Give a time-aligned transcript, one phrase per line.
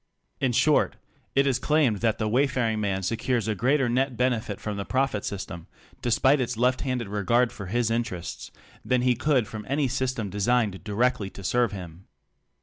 [0.39, 0.95] In short,
[1.35, 4.83] it is claimed that the wayfaring man secures a greater net bene fit from the
[4.83, 5.67] profit system—
[6.01, 8.49] despite its left handed regard for his interests—
[8.83, 12.07] than he could from any system designed di rectly to serve him.